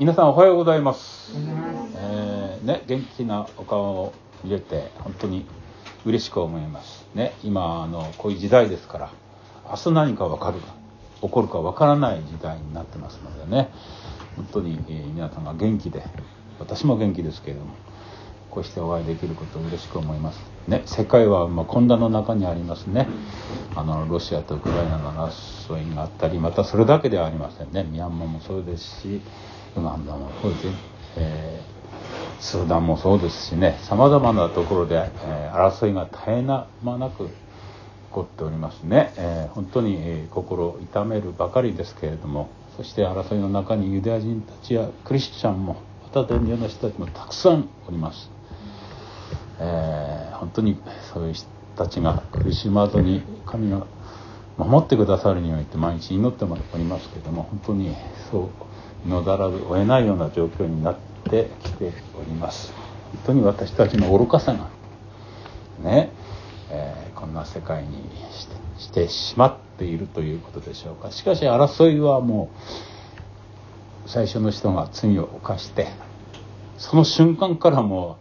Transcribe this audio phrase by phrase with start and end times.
[0.00, 1.30] はい、皆さんおはようございます。
[1.94, 5.44] えーね、元気なお顔を見れて本当に
[6.06, 7.06] 嬉しく思います。
[7.14, 9.12] ね、今あのこういう時代ですから、
[9.68, 10.74] 明日何かわかるか
[11.20, 13.68] 起こるかわからない時代になってますのでね、
[14.36, 16.02] 本当に、えー皆さんが元気で、
[16.58, 17.74] 私も元気ですけれども、
[18.50, 20.40] こうしてお会いできることを嬉しく思います。
[20.66, 23.06] ね、世界はまあ混乱の中にありますね。
[23.76, 27.84] あのロシアとウクライナの争いがあったり、またそれだけではありませんね。
[27.84, 29.20] ミャンマーもそうですし、
[29.76, 30.68] ウガンダもそうですし、
[31.16, 31.70] えー
[32.40, 37.30] スーダンもそうですしね、さまざまなところで、えー争いが絶え間なく起
[38.10, 39.12] こっておりますね。
[39.18, 48.30] えー本当に、えー心を痛めるばかりですけれども、そして争いの中にユダヤ人たちやクリスチャンも、また伝統の人たちもたくさんおります。
[49.60, 50.80] えー本当に
[51.12, 53.86] そういう人たちが苦しまずに神が
[54.56, 57.94] 守ってくださるようにって毎日祈っておりますけれども本当に
[58.30, 58.48] そう
[59.06, 60.98] 祈らずを得ないような状況になっ
[61.28, 62.72] てきております。
[63.12, 64.68] 本当に私たちの愚かさが
[65.82, 66.10] ね、
[66.70, 67.98] えーこんな世界に
[68.32, 71.10] してしてしまっているということでしょうか。
[71.10, 72.50] しかし争いはも
[74.06, 75.88] う最初の人が罪を犯して
[76.78, 78.16] その瞬間からも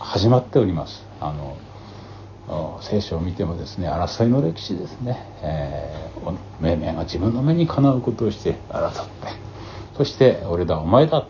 [0.00, 1.06] う始まっております。
[1.20, 1.56] あの
[2.82, 6.04] 聖書を見てもですね争いの歴史ですね、えー
[6.60, 9.12] 命名が自分の目にかなうことをして争って
[9.96, 11.26] そして「俺だお前だ」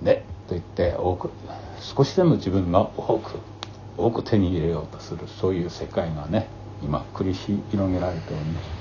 [0.00, 1.30] ねと言って多く
[1.80, 3.38] 少しでも自分が多く
[3.96, 6.48] 多く手に入れようとするそういう世界がね
[6.82, 8.78] 今繰り広げられております。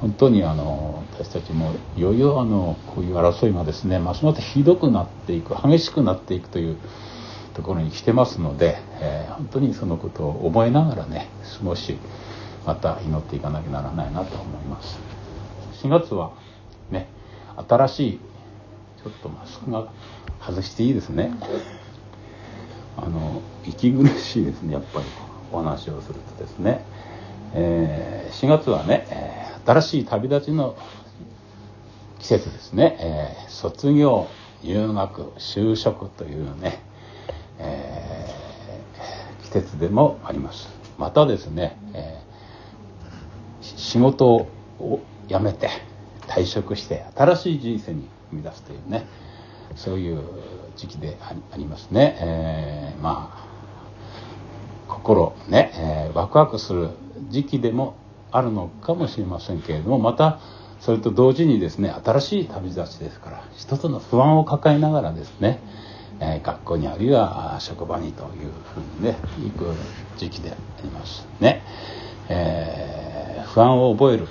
[0.00, 6.76] 本当にあの私たちもいよいよあのこういう争いがですねますますひどくなっていく激しくなっていくという
[7.58, 11.96] ところに来てますので、えー本当にそのことを覚えながらね過ごし
[12.66, 14.98] また祈っていかなきゃならないなと思います。
[15.82, 16.32] 4月は
[16.90, 17.08] ね
[17.68, 18.20] 新しい
[19.02, 19.88] ちょっとマスクが
[20.40, 21.32] 外していいですね。
[22.96, 25.04] あの息苦しいですねやっぱり。
[25.50, 26.84] お話をするとですね、
[27.54, 29.06] えー4月はね、
[29.64, 30.76] 新しい旅立ちの
[32.18, 34.28] 季節ですね、えー卒業
[34.62, 36.82] 入学就職というね、
[37.58, 40.68] えー季節でもあります。
[40.98, 42.28] またですね、えー
[43.60, 44.48] 仕事を
[45.28, 45.70] 辞めて
[46.26, 48.02] 退職して新しい人生に
[48.32, 49.06] 踏み出すというね
[49.76, 50.22] そういう
[50.76, 53.48] 時期でありますね、えーまあ
[54.88, 56.90] 心ね、えーワクワクする
[57.30, 57.96] 時期でも
[58.30, 60.40] あるのかもしれませんけれどもまた
[60.80, 65.60] それと同時にですね新しい旅立ちですから一つの不安を抱えながらですね、
[66.20, 69.72] え学校にあるいは職場にというふうにね行く
[70.16, 71.62] 時期でありますね、
[72.28, 73.18] えー
[73.48, 74.28] 不安を覚える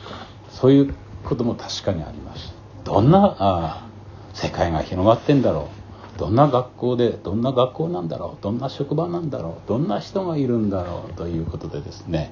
[0.52, 0.94] そういう
[1.24, 2.54] ことも確かにあります。
[2.84, 3.88] どんなあ
[4.34, 5.70] 世界が広がってんだろ
[6.16, 6.20] う。
[6.20, 8.44] どんな学校でどんな学校なんだろう。
[8.44, 9.68] どんな職場なんだろう。
[9.68, 11.14] どんな人がいるんだろう。
[11.14, 12.32] ということでですね、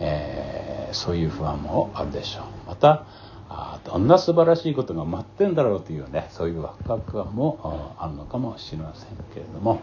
[0.00, 2.44] えーそういう不安もあるでしょう。
[2.68, 3.04] また
[3.48, 9.80] あどんな素晴らしいことが待ってんだろうというねそういうワクワク感もあるのかもしれませんけれども、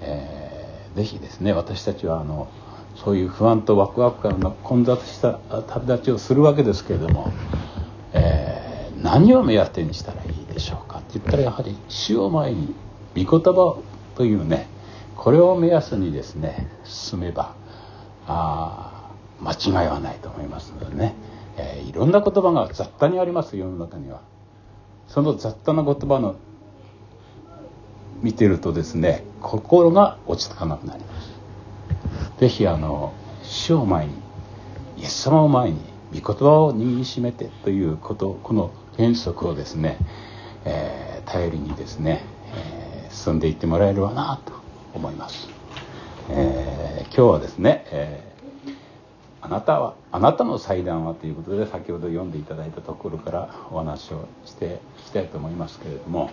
[0.00, 0.66] えー
[0.96, 2.48] ぜひですね私たちはあの
[2.94, 5.34] そういう不安とワクワク感が混雑した
[5.68, 7.32] 旅立ちをするわけですけれども、
[8.14, 8.66] えー
[9.02, 12.74] 何を目当てにしたらいいでしょうかって言ったらやはり死を前に
[13.14, 13.78] 御言葉
[14.16, 14.68] というね
[15.16, 17.54] これを目安にですね進めば
[18.26, 19.10] あ
[19.40, 21.14] 間違いはないと思いますのでね、
[21.56, 24.20] えーいろんな言葉が雑多にあります世の中には。
[25.08, 26.36] その雑多な言葉の
[28.22, 31.30] 見てるとですね心が落ち着かなくなります。
[32.40, 33.12] ぜひあの
[33.42, 34.14] 死を前に
[34.98, 35.80] イエス様を前に
[36.12, 39.98] 御言葉を握りしめてということこの原則をですね、
[40.64, 44.52] えー頼りにですね、えー進んでいってもらえればなと
[44.94, 45.48] 思います、
[46.30, 48.35] えー今日はですね、えー
[49.46, 56.30] あなたはあなたの祭壇はということで先ほど読んでいただいたところからお話をしていきたいと思いますけれども、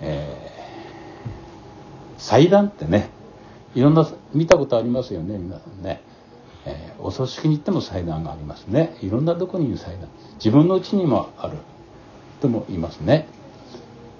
[0.00, 0.62] えー
[2.18, 3.10] 祭壇ってね
[3.74, 6.02] いろんな見たことありますよね皆さんね、
[6.66, 8.96] えーお葬式に行っても祭壇がありますね。
[9.00, 11.58] いろんなとこにいる祭壇自分の家にもある。
[12.40, 13.26] とも言いますね、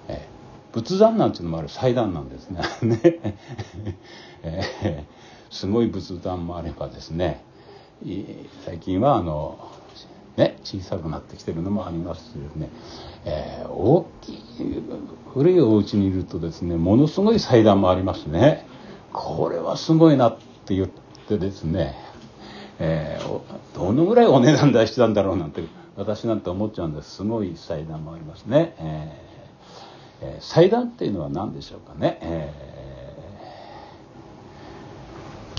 [0.09, 1.69] えー仏壇なんていうのもある。
[1.69, 2.63] 祭壇なんですね。
[2.83, 3.39] ね、
[4.43, 7.45] えーすごい仏壇もあればですね。
[8.65, 9.71] 最近はあの
[10.37, 12.71] ね、小さくなってきてるのもありますしですね、
[13.25, 14.83] えー大きい
[15.35, 18.67] 古いお家にいるとですねものすごい祭壇もありますね。
[19.13, 20.89] これはすごいなって言っ
[21.29, 21.95] てですね、
[22.79, 23.41] えー
[23.79, 25.63] どのぐらいお値段出してたんだろうなんて
[25.97, 27.17] 私なんて思っちゃうんです。
[27.17, 32.82] すごい祭壇もありますね、えー、祭壇っていうのは何でしょうかね、えー、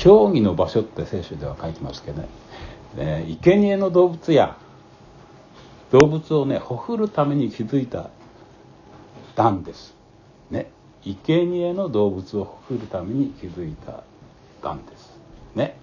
[0.03, 2.27] 競技の場所って聖書では書いてますけどね、
[2.97, 4.57] えー、生贄の動物や
[5.91, 8.09] 動物をねほふるために築いた
[9.35, 9.95] 壇です。
[10.51, 10.69] ね。
[11.05, 14.03] 生贄の動物をほふるために築いた
[14.61, 15.17] 壇です。
[15.55, 15.77] ね。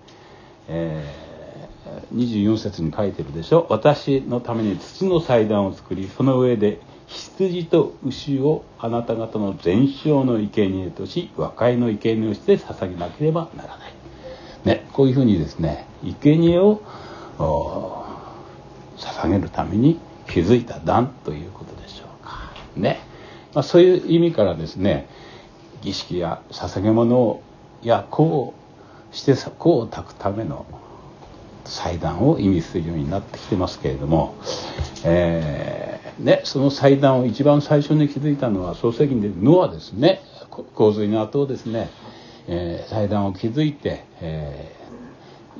[0.69, 1.31] えー
[2.15, 3.67] 24節に書いてるでしょ。
[3.71, 13.93] 私のために土の祭壇を作りその上で羊と牛をあなた方の全焼の生贄とし和解の生贄をして捧げなければならない、
[14.65, 16.83] ね、こういうふうにですね生贄を
[18.97, 19.99] 捧げるために
[20.29, 22.53] 築いた壇ということでしょうか。
[22.77, 23.01] ね、
[23.55, 25.09] まあ、そういう意味からですね
[25.83, 27.41] 儀式や捧げ物
[27.83, 28.55] や香を
[29.13, 30.67] して香を焚くための
[31.65, 34.35] 祭壇を意味するようになってきてますけれども、
[35.05, 40.21] えー、ね、その祭壇を一番最初に築いたのは創世記でノアですね。
[40.75, 41.91] 洪水の後ですね、
[42.53, 44.75] えー、祭壇を築いて、え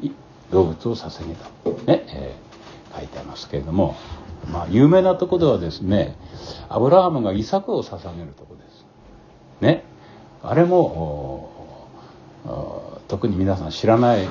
[0.03, 0.13] ー、
[0.51, 1.45] 動物を捧げた、
[1.87, 3.97] ねえー、書いてありますけれども、
[4.51, 6.17] まあ、有名なとこではですね
[6.69, 8.85] アブラハムがイサクを捧げるとこです。
[9.61, 9.85] ね、
[10.43, 11.79] あれも
[13.07, 14.29] 特に皆さん知らない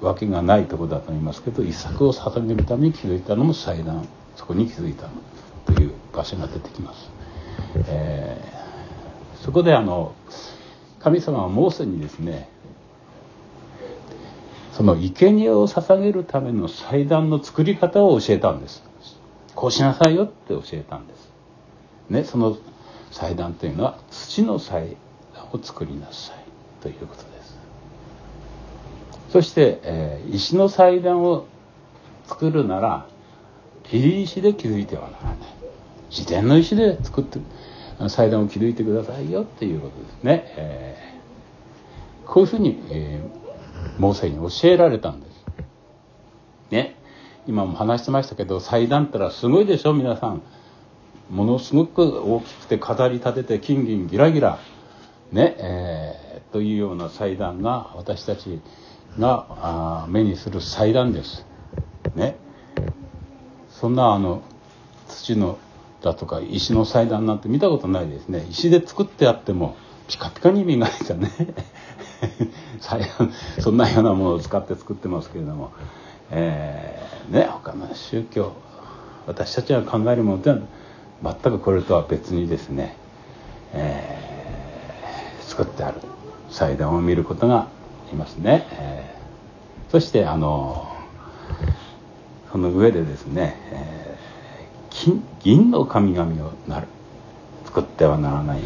[0.00, 4.06] わけがないとこだと思いますけど一作を捧げるために築いたのも祭壇
[4.36, 5.08] そこに築いた
[5.64, 7.10] という場所が出てきます、
[7.88, 10.14] えー、そこであの
[11.02, 12.48] 神様はモーセにですね
[14.72, 18.82] その生贄を捧げるための祭壇の作り方を教えたんです。
[19.54, 21.30] こうしなさいよって教えたんです。
[22.08, 22.56] ねその
[23.10, 24.96] 祭壇というのは土の祭
[25.34, 26.44] 壇を作りなさい
[26.80, 27.58] ということです。
[29.30, 31.46] そして、えー、石の祭壇を
[32.26, 33.06] 作るなら
[33.84, 35.36] 切り石で築いてはならない。
[36.10, 37.38] 自然の石で作って
[38.08, 45.32] 祭壇を築いてくださいよっていうことですね、えー、こういうふうに、えー、モーセに教えられたんです。
[46.70, 46.96] ね。
[47.46, 50.42] 今も話してましたけど祭壇ったらすごいでしょ皆さん。
[51.30, 54.58] ものすごく大きくて飾り立てて金銀ギラギラ。
[55.32, 55.56] ね。
[55.58, 58.60] えー、というような祭壇が私たち
[59.18, 61.46] が目にする祭壇です。
[62.14, 62.36] ね。
[63.70, 64.42] そんなあの
[65.08, 65.58] 土の
[66.02, 68.46] だとか石の祭壇なんて見たことないですね。
[68.50, 69.76] 石で作ってあっても
[70.08, 71.30] ピカピカに磨いたね。
[73.60, 75.72] そんなようなものを使って作ってますけれども、
[76.30, 78.52] えー、ね他の宗教
[79.26, 80.58] 私たちが考えるものでは
[81.22, 82.96] 全くこれとは別にですね、
[83.72, 86.00] えー、作ってある
[86.50, 87.68] 祭壇を見ることが
[88.12, 90.88] いますね、えー、そしてあの
[92.50, 94.11] その上でですね、えー、
[94.94, 96.86] 金銀の神々をなる。
[97.72, 98.60] 作ってはならない。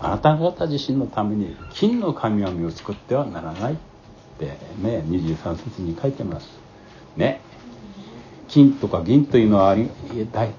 [0.00, 3.76] あなた方自身のために金の神々を作ってはならないっ
[4.38, 4.46] て
[4.80, 6.46] ね23節に書いてます。
[7.16, 7.40] ね。
[8.46, 9.76] 金とか銀というのは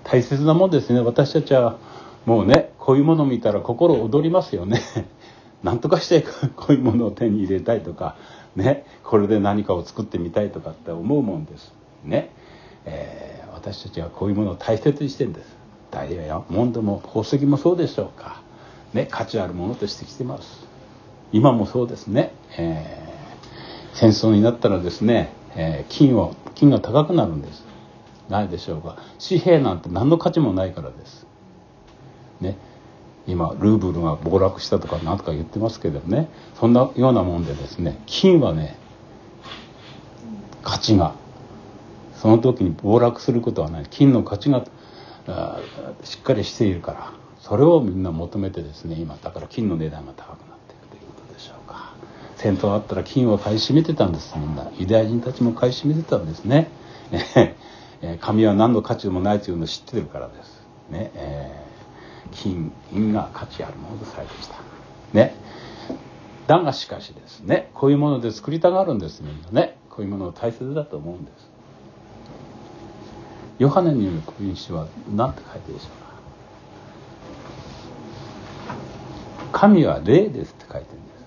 [0.04, 1.00] 大切なもんですね。
[1.00, 1.78] 私たちは
[2.26, 4.82] もうねこういうものを見たら心躍りますよね。
[5.64, 6.22] 何とかして
[6.56, 8.16] こういうものを手に入れたいとか
[8.58, 8.86] ね。
[9.06, 11.74] これで何かを作ってみたいとかって思うもんです。
[12.04, 12.32] ね、
[12.86, 15.56] えー、私たちはこういうものを大切にしてるんです。
[15.92, 18.42] ダイヤやモンドも宝石もそうでしょうか。
[18.94, 20.66] ね価値あるものとしてきてます。
[21.32, 27.64] 今もそうですね、えー、戦争になったらですね、えー、金を金が高くなるんです。
[28.30, 28.98] ないでしょうか。
[29.28, 31.28] 紙幣なんて何の価値もないからです。
[32.40, 32.58] ね。
[33.28, 36.30] 今ルーブルが暴落したとか何とか言ってますけどね。
[36.60, 38.78] そんなようなもんでですね金はね
[40.64, 41.16] 価値が
[42.22, 43.86] その時に暴落することはない。
[43.90, 44.66] 金の価値が
[46.04, 47.14] しっかりしているから。
[47.40, 51.94] それをみんな求めてですね今だから金の値段が高くなっているということでしょうか。
[52.36, 54.70] 戦争あったら金を買い占めてたんですみんな。
[54.78, 56.70] ユダヤ人たちも買い占めてたんですね。
[58.22, 60.62] 神は何の価値もないというのを知ってるからです。
[60.90, 62.34] ね、えー。
[62.34, 64.56] 金銀が価値あるものとされてきた。
[65.14, 65.36] ね。
[66.48, 69.78] だがしかしですねこういうもので作りたがるんですみんなね。
[69.90, 71.49] こういうものを大切だと思うんです。
[73.60, 75.88] ヨハネによる福音書は何て書いてるでしょ
[79.50, 79.60] うか？
[79.60, 81.26] 神は霊ですって書いてるんです。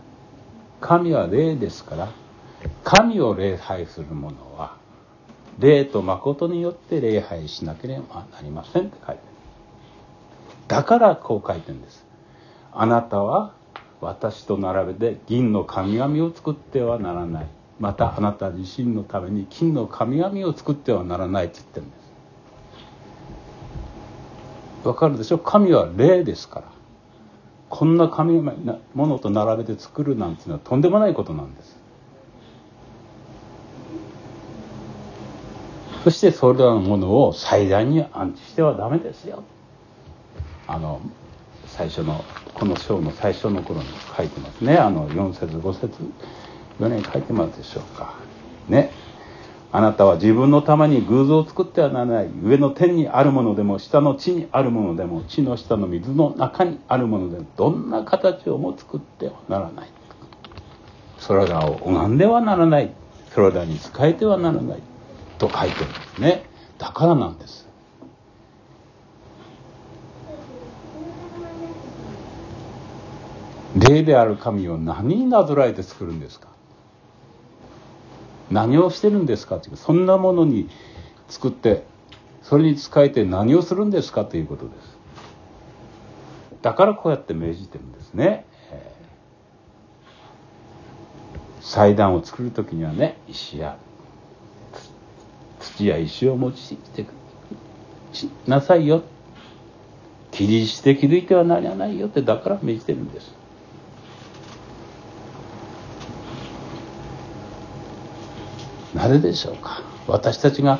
[0.81, 2.11] 神は霊ですから
[2.85, 4.79] 神を礼拝する者は
[5.59, 9.29] 霊と誠によって礼拝しなければなりませんって書いてる。
[10.69, 12.07] だからこう書いてるんです。
[12.73, 13.53] あなたは
[14.01, 17.47] 私と並べて銀の神々を作ってはならない。
[17.79, 22.02] またあなた自身のために金の神々を作ってはならないって言ってるんです。
[24.85, 25.39] わかるでしょ？
[25.39, 26.67] 神は霊ですから。
[27.69, 28.53] こんな神も
[28.95, 31.81] のと並べて作るなんていうのはとんでもないことなんです。
[36.05, 39.43] そしてそれらのものを祭壇に安置してはダメですよ。
[40.67, 41.01] あの
[41.67, 42.25] 最初の
[42.55, 43.87] この章の最初の頃に
[44.17, 44.77] 書いてますね。
[44.77, 45.95] あの4節5節
[46.81, 48.17] 4年書いてますでしょうか。
[48.69, 48.93] ね。
[49.75, 52.31] あなたは自分のために偶像を作ってはならない。
[52.43, 59.89] 上の天にあるものでも下の地にあるものでも地の下の水の中にあるものでもどんな形をも作ってはならない。
[61.19, 62.93] それらを拝んではならない。
[63.35, 64.83] それらに仕えてはならない。
[65.39, 66.45] と書いてるんですね。
[66.77, 67.67] だからなんです。
[73.75, 76.52] 霊である神を何になぞらえて作るんですか？
[78.53, 80.69] 何をしてるんですかっていうそんなものに
[81.29, 81.85] 作って
[82.43, 84.99] それに仕えて何をするんですかということです。
[86.61, 93.77] だからこうやって命じてるんですね、えー、祭壇を作る時にはね石や
[95.59, 97.07] 土や石を用いて
[98.47, 99.03] なさいよ。
[100.31, 103.42] 切りして気づいてはなりゃないよってだから命じてるんです。
[109.03, 109.83] なぜでしょうか。
[110.07, 110.79] 私たちが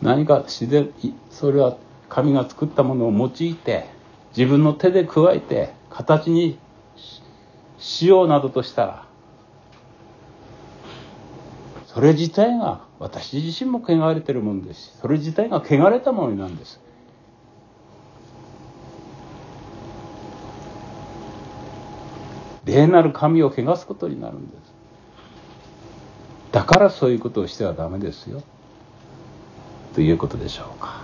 [0.00, 0.92] 何か自然
[1.30, 1.76] それは
[2.08, 3.86] 神が作ったものを用いて
[4.36, 6.60] 自分の手で加えて形に
[7.76, 9.06] しようなどとしたら
[11.86, 16.80] それ自体が私自身も汚れてるものですしそれ自体が汚れたものなんです。
[22.64, 24.69] 霊なる神を汚すことになるんです。
[26.52, 28.42] だからそういうことをしてはダメですよ。
[29.94, 31.00] ということでしょうか。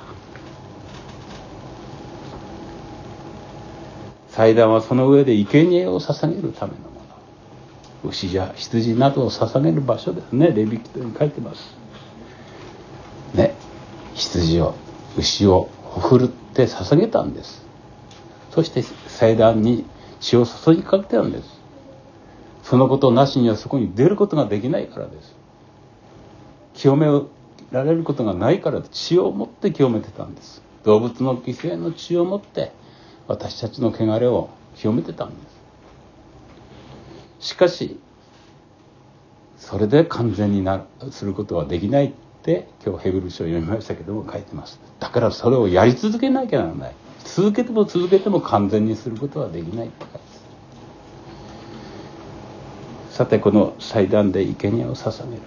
[4.29, 7.01] 祭壇はその上で生贄を捧げるためのも
[8.05, 8.11] の。
[8.11, 10.51] 牛や羊などを捧げる場所ですね。
[10.51, 11.77] レビキトに書いてます。
[13.35, 13.55] ね。
[14.15, 14.75] 羊を
[15.17, 17.65] 牛をほふるって捧げたんです。
[18.51, 19.85] そして祭壇に
[20.21, 21.57] 血を注ぎかけたんです。
[22.63, 25.36] そのことなしにはそこに出ることができないからです。
[26.77, 27.07] 清め
[27.73, 30.63] られることがないから血を持って清めてたんです。
[30.85, 32.71] 動物の犠牲の血を持って
[33.27, 35.37] 私たちの汚れを清めてたんで
[37.41, 37.49] す。
[37.49, 37.99] しかし
[39.59, 44.79] それで完全になすることはできないって今日ヘブル書を読みましたけども書いてます。
[45.01, 46.95] だからそれをやり続けなきゃならない。
[47.25, 50.19] 続けても続けても完全にすることはできないって書いて
[53.11, 55.43] さてこの祭壇で生贄を捧げる。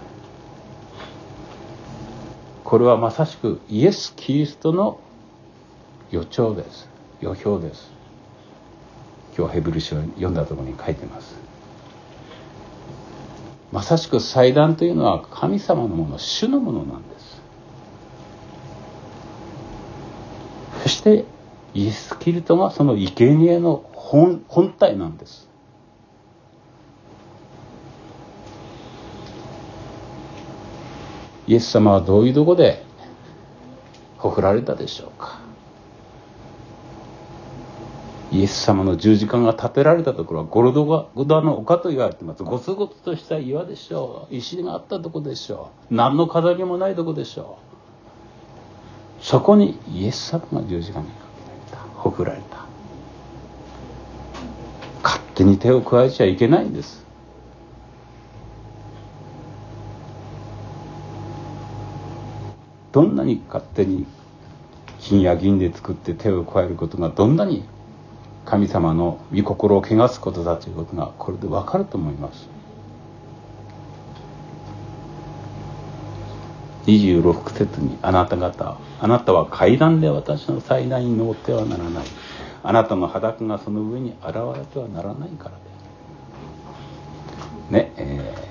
[2.70, 5.00] これはまさしくイエス・キリストの
[6.12, 6.88] 予兆です。
[7.20, 7.90] 予表です。
[9.36, 11.34] 今日ヘブル書を読んだところに書いてます。
[13.72, 17.42] まさしく祭壇というのは神様のもの主のものなんです。
[20.84, 21.24] そして
[21.74, 25.49] イエス・キリストがその生贄の本本体なんです。
[31.50, 32.80] イエス様はどういうとこで
[34.18, 35.40] ほふられたでしょうか？
[38.30, 42.44] イエス様の十字架が建てられたところはゴロドゴダの丘と言われてます。
[42.44, 44.34] ゴツゴツとした岩でしょう。
[44.36, 45.94] 石があったとこでしょう。
[45.96, 47.58] 何の飾りもないとこでしょ
[49.20, 49.24] う。
[49.24, 51.78] そこにイエス様が十字架にかけられた。
[52.00, 52.64] ほふられた。
[55.02, 57.04] 勝手に手を加えちゃいけないんです。
[62.92, 64.06] どんなに勝手に
[64.98, 67.64] 金や銀で作って手を加えることがどんなに
[68.44, 72.48] 神様の御心を汚すことだということがこれでわかると思います。
[76.86, 82.04] 26節にあなた方あなたは階段で私の祭壇に登ってはならない。
[82.62, 85.52] あなたの裸がその上に現れてはならないから
[87.70, 88.49] でねえー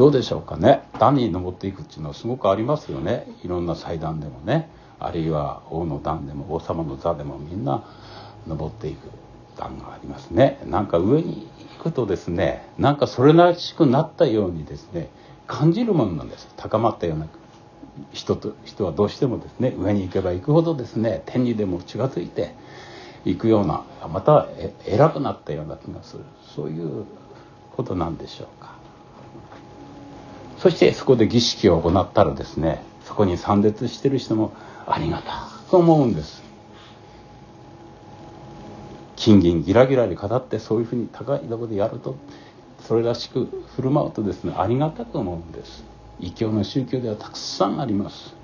[0.00, 0.88] どうでしょうかね。
[0.98, 3.26] 段に登っていくっていうのはすごくありますよね。
[3.44, 4.70] いろんな祭壇でもね。
[4.98, 7.84] あるいは王の段でも王様の座でもみんな
[8.46, 9.10] 登っていく
[9.58, 10.58] 段がありますね。
[10.64, 15.10] なんか上に行くとですねなんかそれらしくなったようにですね
[15.46, 16.48] 感じるものなんです。
[16.56, 17.26] 高まったような
[18.14, 22.54] 人と人はどうしてもですね上に行けば行くほどですね天にでも近づいて
[23.26, 24.48] いくようなまた
[24.86, 26.24] 偉くなったような気がする。
[26.56, 27.04] そういう
[27.76, 28.69] ことなんでしょうか。
[30.60, 34.52] そしてそこで儀式を行ったらですねそこに参列してる人も
[34.86, 36.42] ありがたく思うんです。
[39.16, 42.16] 金銀ギラギラで語ってそういうふうに高いとこでやると
[42.80, 45.84] それらしく振る舞うとですねありがたく思うんです。
[46.18, 48.34] 異教の宗教ではたくさんあります。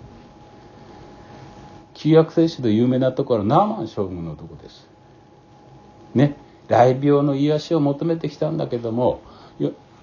[1.94, 4.86] 旧約聖書で有名なところはナーマン将軍のとこです。
[6.14, 6.36] ね。
[6.68, 9.20] 雷病の癒しを求めてきたんだけども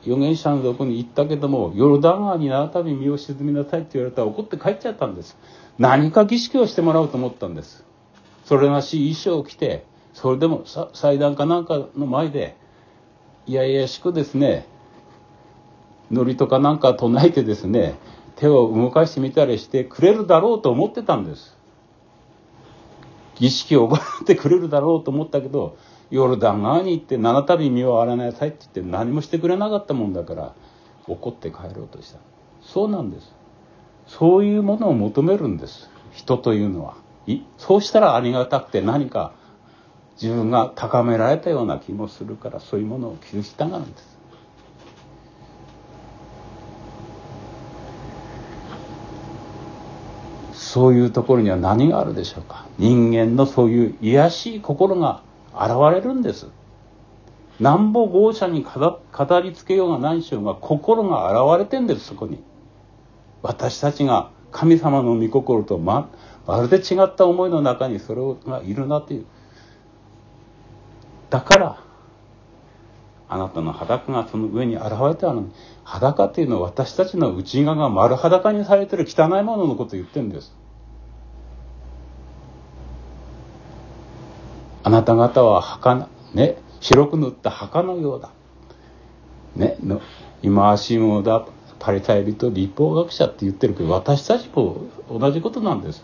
[0.05, 5.37] 預言者のとこに行ったけどもヨルダン川に七度身を沈みなさいって言われたら怒って帰っちゃったんです。
[5.79, 7.85] 何か儀式をしてもらおうと思ったんです。
[8.45, 12.55] それらしい衣装を着てそれでも祭壇かなんかの前で
[13.47, 14.67] いやいやしくですね
[16.11, 17.95] 祝詞とかなんか唱えてですね
[18.35, 21.57] 手を動かしてみたりしてくれるだろうと思ってたんです。
[23.35, 25.77] 儀式を行ってくれるだろうと思ったけど
[26.13, 30.53] ヨルダン川に行って七度に身を洗わなさいって言って何もしてくれなかったもんだから
[31.07, 32.19] 怒って帰ろうとした。
[32.61, 33.33] そうなんです。
[34.05, 35.89] そういうものを求めるんです。
[36.11, 36.97] 人というのは。
[37.57, 39.33] そうしたらありがたくて何か
[40.21, 44.19] 自分が高められたような気もするからそういうものを傷したがるんです。
[50.53, 52.67] そういうところには何があるでしょうか。
[52.77, 56.47] 人間のそういう卑しい心が現れるんです。
[57.59, 62.43] なんぼ豪奢に語りつけようがないしようが心が現れてんですそこに。
[63.41, 66.09] 私たちが神様の御心とま
[66.45, 69.25] まるで違った思いの中にそれがいるなという。
[71.29, 71.83] だから
[73.29, 75.51] あなたの裸がその上に現れたのに
[75.83, 80.55] 裸っていうのは私たちの内側が丸裸にされてる汚いもののことを言ってるんです。
[84.83, 88.29] あなた方は墓ね白く塗った墓のようだ。
[89.55, 90.01] ねの
[90.41, 91.45] 今足もだ
[91.79, 96.03] パリサイ人立法学者って言ってるけど私たちも同じことなんです。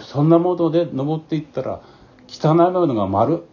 [0.00, 1.80] そんなもので登っていったら
[2.28, 3.44] 汚いものが丸。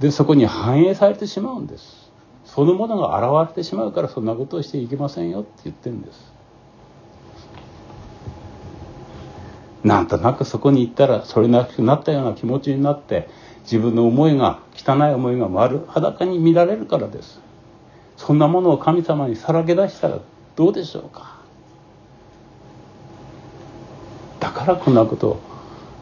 [0.00, 2.10] でそこに反映されてしまうんです。
[2.44, 6.31] そのものが現れてしまうからそんなことをしていけませんよって言ってるんです。
[9.84, 13.28] なんとなくそこに行ったらそれなくなったような気持ちになって
[13.62, 17.40] 自分の思いが汚い思いが丸裸に見られるからです。
[18.16, 20.20] そんなものを神様にさらけ出したら
[20.54, 21.40] どうでしょうか。
[24.38, 25.40] だからこんなこと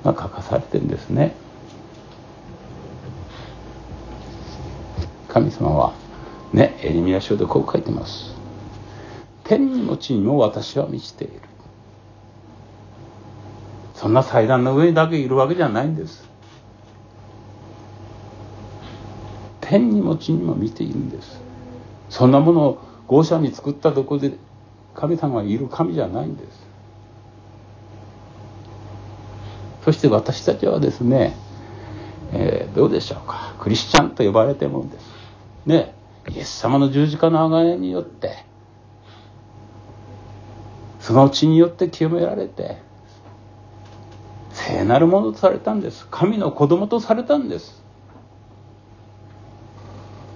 [0.04, 1.34] が書かされてるんですね。
[5.28, 5.94] 神様は
[6.52, 8.34] ねエリミア書でこう書いてます。
[9.44, 11.49] 天にも地にも私は満ちている。
[14.00, 16.26] そんな祭壇の上にだけいるわけじゃないんです。
[19.60, 21.38] 天にも地にも見ているんです。
[22.08, 24.32] そんなものを豪奢に作ったとこで
[24.94, 26.66] 神様がいる神じゃないんです。
[29.84, 31.36] そして私たちはですね、
[32.32, 33.54] えー、どうでしょうか。
[33.58, 35.04] クリスチャンと呼ばれてるもんです。
[35.66, 35.94] ね
[36.30, 38.46] イエス様の十字架の贖いによって
[41.00, 42.88] その血によって清められて
[44.70, 46.06] 聖なるものとされたんです。
[46.10, 47.82] 神の子供とされたんです。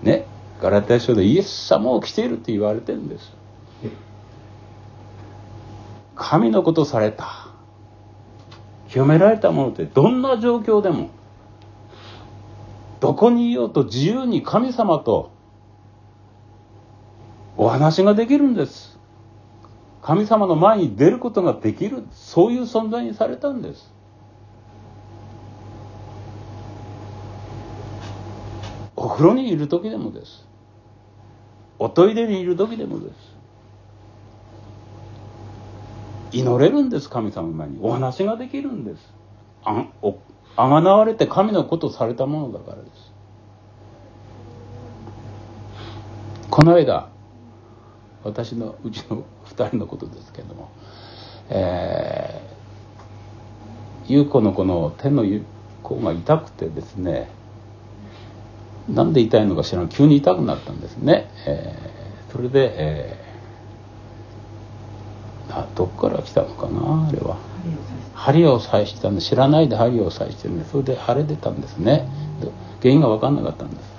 [0.03, 0.27] ね？
[0.61, 3.33] ガラテヤ書でイエス様を来ているって言われてるんです。
[6.17, 7.49] 神のことされた。
[8.89, 11.11] 清められたものってどんな状況でも。
[13.01, 15.31] どこにいようと自由に神様と
[17.57, 18.99] お話ができるんです。
[20.01, 22.05] 神様の前に出ることができる。
[22.13, 23.94] そういう存在にされたんです。
[29.05, 30.47] お風呂にいる時でもです。
[31.79, 33.15] おトイレにいる時でもです。
[36.33, 37.79] 祈れるんです神様に。
[37.83, 39.13] お話ができるんです。
[39.63, 40.17] あお
[40.57, 43.13] あがなわれて神のことされたものだからです。
[46.49, 47.11] この間
[48.23, 50.71] 私のうちの2人のことですけども
[51.51, 55.27] えー、優子のこの手の
[55.83, 57.29] 甲が痛くてですね
[58.89, 59.89] なんで痛いのか知らん。
[59.89, 67.39] 急に痛くなったんですね、えー、それで、えー、あどっから来たのかなあれは。
[68.15, 72.09] 針を刺したんで知らないで針を刺してるんでそれで腫れ出たんですね。
[72.81, 73.95] 原因が分かんなかったんです。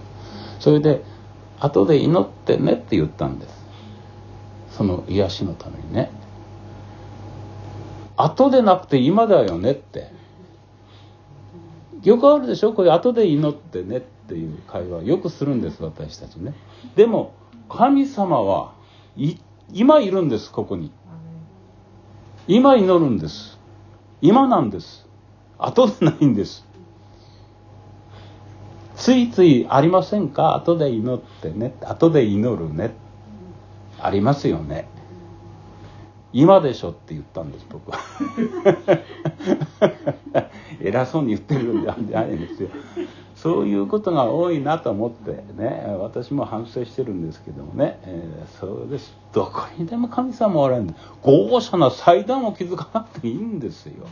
[0.60, 1.04] それで
[1.60, 3.66] 後で祈ってねって言ったんです。
[4.72, 6.12] その癒しのためにね。
[8.18, 10.12] 後でなくて今だよねって。
[12.04, 12.74] よくあるでしょ？
[12.74, 14.15] これ後で祈ってねって。
[14.34, 16.56] いう会話よくするんです私たちね。
[16.96, 17.34] でも
[17.70, 18.74] 神様は
[19.72, 20.92] 今いるんですここに。
[22.48, 23.60] 今祈るんです。
[24.22, 25.06] 今なんです。
[25.58, 26.66] 後でないんです。
[28.96, 30.56] ついついありませんか？
[30.56, 31.76] 後で祈ってね。
[31.82, 32.96] 後で祈るね。
[34.00, 34.88] ありますよね。
[36.34, 38.00] 今でしょって言ったんです僕は。
[40.82, 42.70] 偉そうに言ってるんじゃないんですよ
[43.46, 49.16] そういうことが多いなと思ってね私も反省してるんですけどもね、えー、そうです。
[49.34, 50.96] どこにでも神様おられる。
[51.22, 54.08] 豪奢な祭壇を築かなくていいんですよ。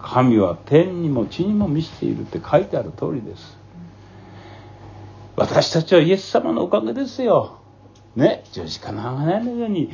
[0.00, 3.56] 神は天にも地にも満ちているって書いてある通りです。
[5.36, 7.60] 私たちはイエス様のおかげですよ。
[8.16, 9.92] ね十字架の鋼のように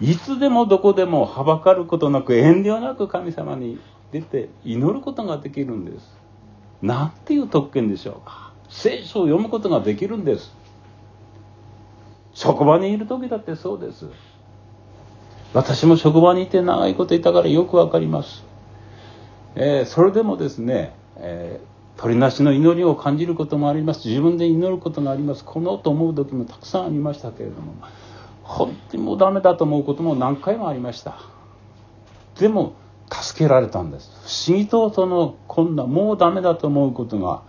[0.00, 3.78] いつでもどこでもはばかることなく遠慮なく神様に
[4.10, 6.13] 出て祈ることができるんです。
[6.84, 8.52] なんていう特権でしょうか。
[8.68, 10.54] 聖書を読むことができるんです。
[12.34, 14.06] 職場にいる時だってそうです。
[15.54, 18.44] 私も職場にいて長いこといたからよくわかります。
[19.54, 24.06] えー、それでもですね、えー、鳥なしの祈りを感じることもあります。
[24.06, 25.42] 自分で祈ることがあります。
[25.42, 27.72] このと思う時もたくさんありましたけれども
[28.42, 31.16] 本当にもうダメだと思うことも何回もありました。
[32.38, 32.74] でも
[33.10, 34.10] 助けられたんです。
[34.24, 37.42] 不思議とそのこんなもうダメだと思うことが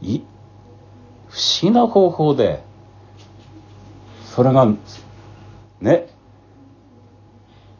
[0.00, 0.20] い
[1.28, 2.62] 不思議な方法で
[4.24, 4.66] それが
[5.80, 6.08] ね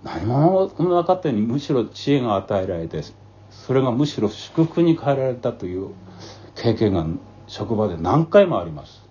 [0.02, 3.02] 何もなかったようにむしろ知恵が与えられて
[3.50, 5.90] それがむしろ祝福に変えられたという
[6.56, 7.06] 経験が
[7.46, 9.01] 職場で何回もあります。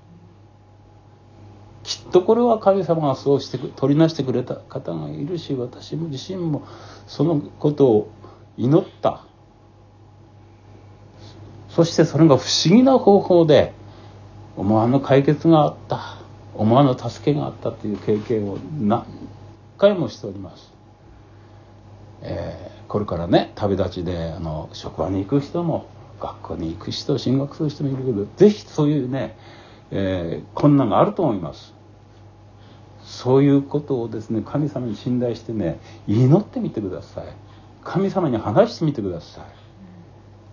[1.91, 6.65] きっとこれは神様がそうして取りなしてくれた方がいるし私も自身も
[7.07, 8.11] そのことを
[8.57, 9.25] 祈った。
[11.69, 13.73] そしてそれが不思議な方法で
[14.57, 16.17] 思わぬ解決があった。
[16.55, 19.05] 思わぬ助けがあったという経験を何
[19.77, 20.73] 回もしております、
[22.21, 25.87] えーこれからね旅立ちであの職場に行く人も
[26.19, 29.37] 学校に行く人進学する人もいるけど是非そういうね、
[29.91, 31.73] えー、困難があると思います。
[33.11, 37.25] そういうことをですね神様に信頼してね祈ってみてください。
[37.83, 39.45] 神様に話してみてください。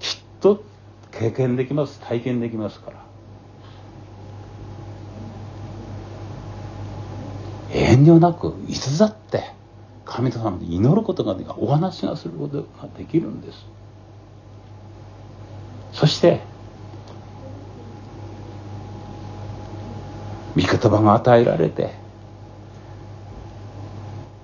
[0.01, 0.65] きっと
[1.13, 2.01] 経験できます。
[2.01, 3.05] 体験できますから。
[7.71, 9.45] 遠慮なくいつだって
[10.05, 13.67] 神様に祈ることができるお話がすることができるんです。
[15.93, 16.41] そして
[20.57, 22.08] 御言葉が与えられて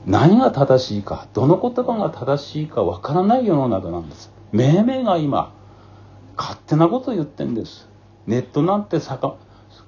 [0.07, 4.31] 何が正しいかどの言葉が正しいかわからない世の中なんです。
[4.53, 5.53] 命名が今
[6.37, 7.89] 勝手なことを言ってんです。
[8.27, 9.37] ネットなんてさか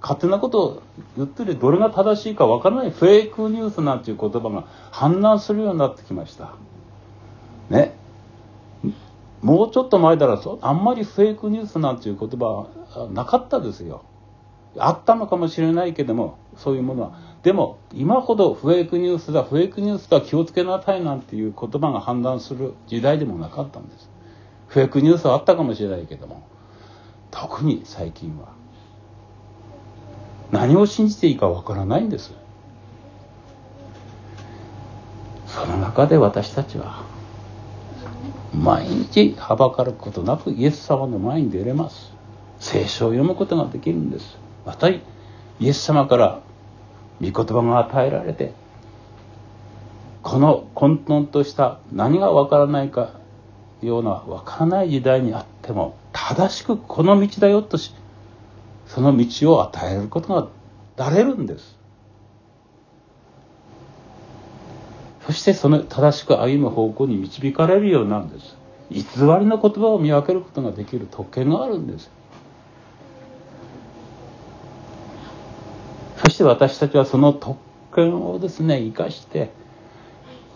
[0.00, 0.82] 勝手なことを
[1.16, 6.54] 言ってるどれが正しいかわからないフェイクニュースなんていう言葉が氾濫するようになってきました。
[7.70, 7.94] ね。
[9.42, 14.04] もうちょっと前だらあんまりフェイクニュースなんていう言葉はなかったですよ。
[14.78, 24.10] あったのかもしれないけどもそういうものはでも今ほどフェイクニュースだフェイクニュースだ気をつけなさいなんていう言葉が氾濫する時代でもなかったんです。
[24.66, 26.44] フェイクニュースはあったかもしれないけども
[27.30, 28.48] 特に最近は。
[30.50, 32.34] 何を信じていいかわからないんです。
[35.46, 37.04] その中で私たちは
[38.52, 42.12] 毎日はばかることなくイエス様の前に出れます。
[42.58, 44.36] 聖書を読むことができるんです。
[44.64, 45.00] またイ
[45.60, 46.45] エス様から
[47.20, 48.52] 御言葉が与えられて
[50.22, 53.12] この混沌とした何がわからないか
[53.82, 57.94] ようなわからない時代にあっても正しくこの道だよとし
[58.86, 60.48] その道を与えることが
[60.96, 61.76] なれるんです。
[65.26, 68.56] そしてその正しく歩む方向に導かれるようなんです。
[68.90, 72.10] 偽りの言葉を見分けることができる特権があるんです。
[76.36, 77.58] して私たちはその特
[77.94, 79.50] 権をですね生かして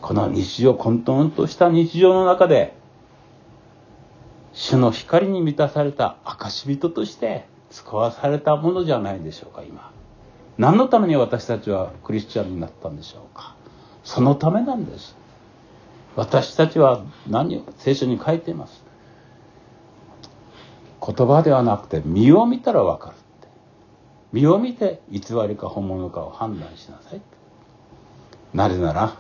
[0.02, 2.74] この日常混沌とした日常の中で
[4.52, 9.92] 主の光に満たされた証人として使わされたものじゃないでしょうか今。
[10.58, 13.54] 何のために私たちはクリスチャンになったんでしょうか。
[14.04, 15.16] そのためなんです。
[16.16, 18.84] 私たちは何を聖書に書いています。
[21.00, 23.19] 言葉ではなくて身を見たら分かる。
[24.32, 27.20] 身を見て偽りか本物かを判断しなさい。
[28.54, 29.16] なぜなら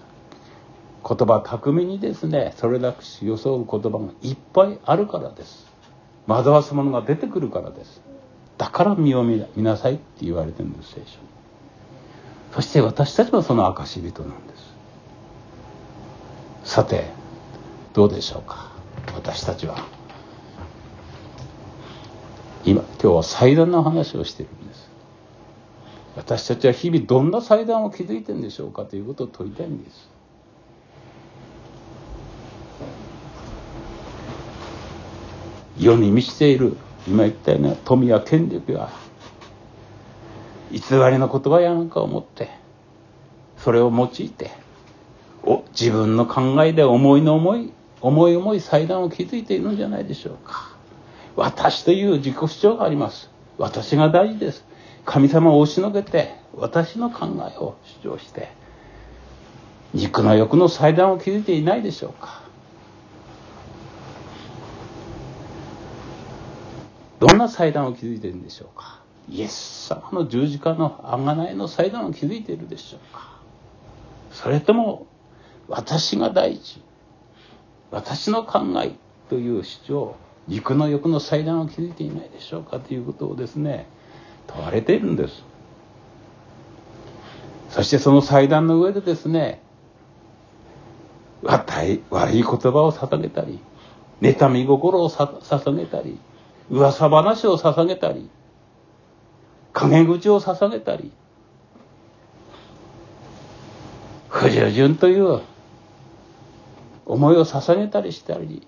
[1.06, 5.66] 言葉巧みにですねそれだけ装う言葉がいっぱいあるからです。
[6.26, 8.00] 惑わすものが出てくるからです。
[8.58, 11.18] だから身を見なさいって言われてるんです聖書
[12.52, 14.56] そして私たちはその証人なんで
[16.64, 16.72] す。
[16.74, 17.08] さて
[17.94, 18.70] どうでしょうか。
[19.14, 19.86] 私たちは
[22.64, 24.59] 今今日は祭壇の話をしている。
[26.16, 30.10] 私たちは日々どんな祭壇を築いてるんでしょうかということを問いたいんです。
[35.78, 36.76] 世に満ちている
[37.08, 38.90] 今言ったような富や権力や
[40.70, 42.50] 偽りの言葉やなんかを持って
[43.56, 44.50] それを用いて
[45.42, 50.76] お自分の考えで思いの思い思い思い祭壇を築いているんじゃないでしょうか。
[51.36, 53.30] 私という自己主張があります。
[53.56, 54.69] 私が大事です。
[55.10, 58.48] 神様を押しのけて私の考えを主張して
[59.92, 62.42] 肉の欲の祭壇を築いていないでしょうか。
[67.18, 69.00] どんな祭壇を築いているんでしょうか。
[69.28, 73.40] イエス様の十字架の贖いの祭壇を築いているでしょうか。
[74.30, 75.08] それとも
[75.66, 76.80] 私が大事
[77.90, 78.92] 私の考え
[79.28, 83.88] という主張肉の欲の祭壇を築いていないでしょうかということをですね
[84.52, 85.42] 問われているんです。
[87.70, 89.62] そしてその祭壇の上でですね
[91.42, 93.60] 悪い悪い言葉を捧げたり
[94.20, 96.18] 妬み心を捧げたり
[96.68, 98.28] 噂話を捧げたり
[99.72, 101.12] 陰口を捧げたり
[104.28, 105.40] 不従順という
[107.06, 108.66] 思いを捧げたりしたり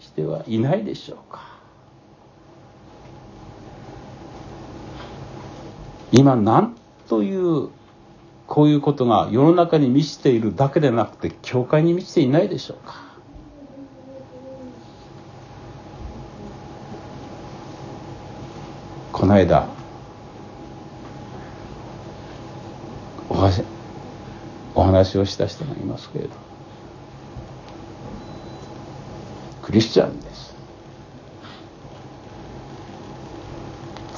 [0.00, 1.57] してはいないでしょうか。
[6.12, 6.74] 今何
[7.08, 7.68] という
[8.46, 13.08] こういうことが世の中に満ちているだけでなくて教会に満ちていないでしょうか。
[19.12, 19.68] この間
[24.74, 26.30] お話をした人がいますけれど
[29.62, 30.54] クリスチャンです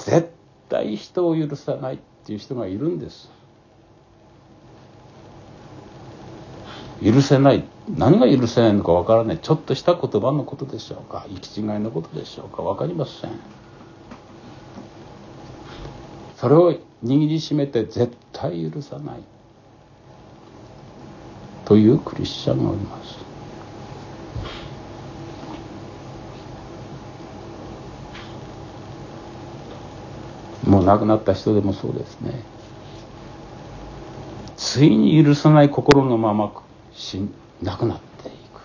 [0.05, 0.33] 絶
[0.68, 3.31] 対人を許さないっていう人がいるんです。
[7.03, 7.65] 許せない。
[7.97, 9.39] 何が許せないのかわからない。
[9.39, 11.27] ちょっとした言葉のことでしょうか。
[11.31, 12.63] 行き違いのことでしょうか。
[12.63, 13.31] 分かりません。
[16.37, 19.23] それを握りしめて絶対許さない。
[21.65, 23.30] というクリスチャンがおります。
[30.90, 32.42] 亡くなった人でもそうですね。
[34.57, 36.53] ついに許さない心のまま
[36.92, 37.20] 死
[37.62, 38.61] 亡くなっていく。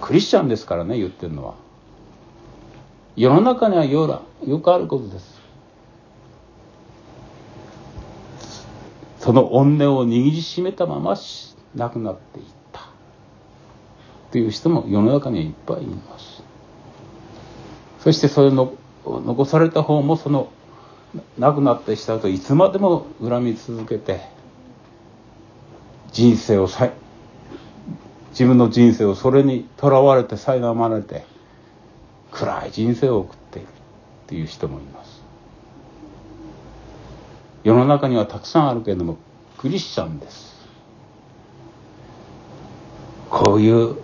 [0.00, 1.54] クリスチャンですからね言ってるのは。
[3.14, 5.40] 世の中にはよよくあることです。
[9.20, 11.14] その怨念を握りしめたまま
[11.76, 12.80] 亡くなっていった。
[14.32, 16.42] という人も世の中にはいっぱいいます。
[18.02, 20.50] そしてそれの残された方もその
[21.38, 24.20] 亡くなってしたといつまでも恨み続けて
[26.10, 26.90] 人生をさ
[28.30, 31.24] 自分の人生をそれにとらわれて苛まれて
[32.32, 33.70] 暗い人生を送っているっ
[34.26, 35.22] ていう人もいます。
[37.62, 39.18] 世の中にはたくさんあるけれども
[39.58, 40.56] クリスチャンです。
[43.30, 43.96] こういう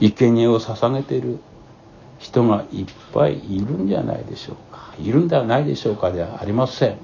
[0.00, 1.38] 生贄を捧げている
[2.24, 4.94] 人がいっぱいいるんじゃないでしょうか。
[4.98, 6.96] いるんではないでしょうかではありません。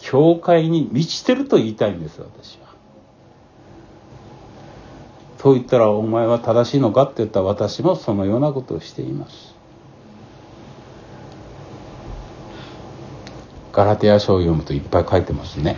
[0.00, 2.66] 教会に満ちてると言いたいんです私は。
[5.38, 9.54] そう言ったらお前は正しいのかって言ったら私もそのようなことをしています。
[13.72, 15.76] ガラテヤ書を読むといっぱい書いてますね。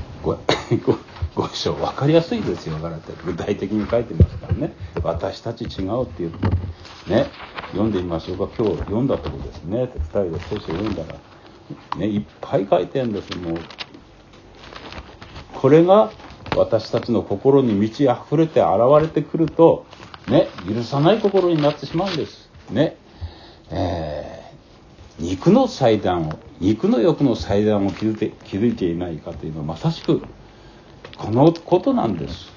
[1.35, 2.79] ごご章分かりやすいですよ。
[2.79, 4.73] ガラテヤ具体的に書いてますからね。
[5.03, 7.27] 私たち違うっていうことね。
[7.71, 8.49] 読んでみましょうか。
[8.59, 9.85] 今日読んだとこですね。
[9.85, 11.99] 2人で聖書読んだら。
[11.99, 13.59] ねいっぱい書いてるんですもう。
[15.55, 16.11] これが
[16.57, 18.69] 私たちの心に満ち溢れて現
[19.01, 19.87] れてくると
[20.29, 22.51] ね許さない心になってしまうんです。
[22.71, 22.97] ね。
[23.71, 30.23] えー、肉の祭壇を肉の欲の祭壇を築いて築いていないかというのはまさしく
[31.20, 32.50] このことなんです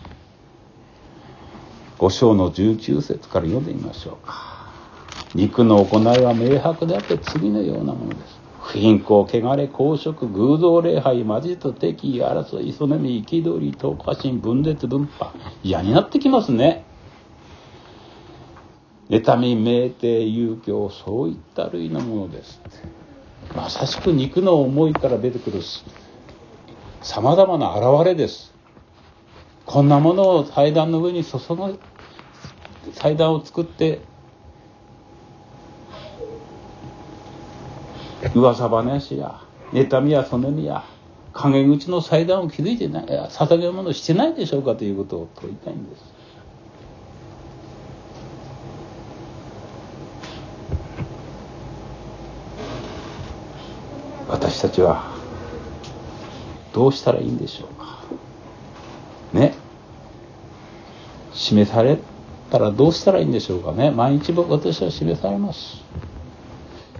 [1.98, 4.72] 五章の19節から読んでみましょうか
[5.36, 8.40] 肉の行いは明白であって次のようなものです。
[8.62, 15.34] 不貧困、汚れ、公職、偶像礼拝、魔術、敵意、争い、そねみ、憤り、投下心、分裂、分派。
[15.64, 16.86] 嫌になってきますね。
[19.10, 22.62] 妬み、酩酊、遊興、そういった類のものです。
[23.56, 25.62] まさしく肉の思いから出てくる
[27.02, 28.53] 様々な現れです。
[29.66, 31.80] こんなものを祭壇の上に注ぐ
[32.94, 34.02] 祭壇を作って
[38.36, 40.84] 噂話や妬みやそねみや
[41.34, 46.14] 陰口の祭壇を築いてない捧げ物してないでしょうかということを問いたいんです。
[54.28, 55.12] 私たちは
[56.74, 57.93] どうしたらいいんでしょうか。
[59.34, 59.56] ね。
[61.34, 61.98] 示され
[62.52, 63.92] たらどうしたらいいんでしょうかね。
[63.92, 65.84] 毎日私は示されます。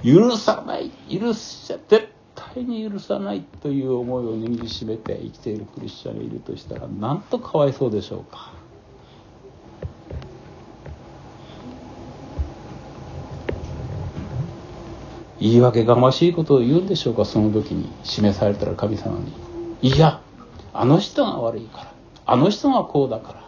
[0.04, 0.92] 許さない。
[1.10, 8.52] 許しちゃ絶対に許さないという思いを握りしめて生きているクリスチャンがいるとしたらなんとかわいそうでしょうか。
[15.40, 17.26] 言い訳がましいことを言うんでしょうか。
[17.26, 19.32] その時に示されたら神様に。
[19.90, 20.22] いや
[20.74, 21.93] あの人が悪いから。
[22.26, 23.44] あの人がこうだから。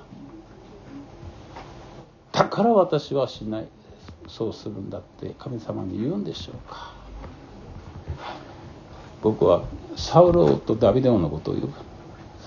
[2.32, 3.68] だから私はしない。
[4.28, 6.94] そうするんだって神様に言うんでしょうか。
[9.22, 9.64] 僕は
[9.96, 11.70] サウロとダビデオのことを言う。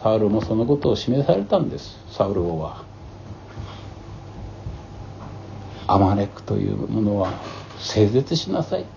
[0.03, 1.99] サウルもそのことを示されたんです。
[2.11, 2.85] サウル王は。
[5.87, 7.33] アマレクというものは
[7.79, 8.91] 整絶しなさいって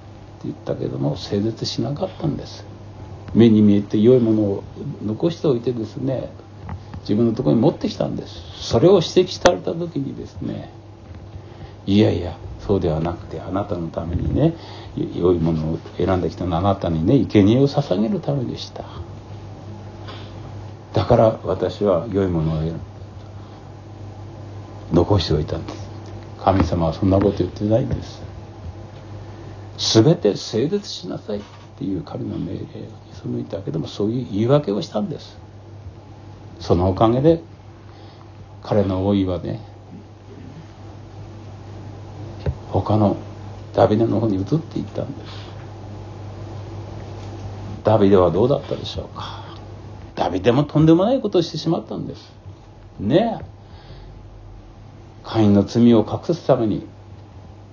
[0.43, 2.65] 言ったけども整絶しなかったんです。
[3.33, 4.63] 目に見えて良いものを
[5.05, 6.29] 残しておいてですね
[7.01, 8.33] 自分のところに持ってきたんです。
[8.61, 10.69] それを指摘された時にですね
[11.85, 14.55] いやいやそうではなくてあなたのためにね
[14.95, 18.85] 良いものを選んできたのはあなたにね生贄を捧げるためでした。
[20.93, 22.73] だから私は良いものを
[24.91, 25.89] 残しておいたんです。
[26.43, 28.21] 神様はそんなこと言ってないんです。
[29.77, 31.41] 全て整絶しなさいっ
[31.77, 32.65] ていう神の命令に
[33.13, 35.37] 背いたけどもそういう言い訳をしたんです。
[36.61, 37.41] そのおかげで
[38.63, 39.59] 彼の老いはね
[42.69, 43.17] 他の
[43.73, 45.31] ダビデの方に移っていったんです。
[47.83, 49.43] ダビデはどうだったでしょうか。
[50.15, 52.31] ダビデもとんでもないことをしてしまったんです。
[52.99, 53.39] ね。
[53.41, 53.45] え
[55.23, 56.85] 会員の罪を隠すために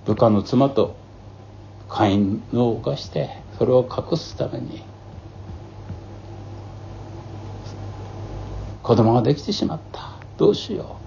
[0.05, 0.95] 部下の妻と
[1.89, 4.83] 会員を犯してそれを隠すために
[8.89, 10.17] 子供ができてしまった。
[10.39, 10.97] どうしよ